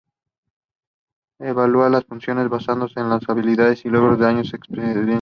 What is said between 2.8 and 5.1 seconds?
en sus habilidades, logros y años de experiencia.